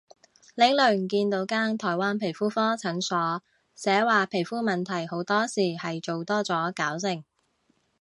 [0.55, 3.43] 呢輪見到間台灣皮膚科診所，
[3.75, 7.23] 寫話皮膚問題好多時係做多咗搞成